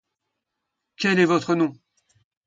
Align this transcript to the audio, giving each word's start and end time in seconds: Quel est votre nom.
Quel 0.97 1.19
est 1.19 1.25
votre 1.25 1.53
nom. 1.53 1.73